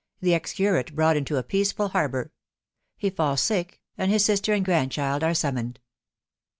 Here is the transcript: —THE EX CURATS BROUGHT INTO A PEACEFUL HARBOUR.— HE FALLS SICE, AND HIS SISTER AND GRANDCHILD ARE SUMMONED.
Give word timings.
—THE 0.19 0.33
EX 0.33 0.53
CURATS 0.53 0.93
BROUGHT 0.95 1.15
INTO 1.15 1.37
A 1.37 1.43
PEACEFUL 1.43 1.89
HARBOUR.— 1.89 2.31
HE 2.97 3.11
FALLS 3.11 3.41
SICE, 3.41 3.77
AND 3.99 4.09
HIS 4.09 4.25
SISTER 4.25 4.51
AND 4.53 4.65
GRANDCHILD 4.65 5.23
ARE 5.23 5.35
SUMMONED. 5.35 5.79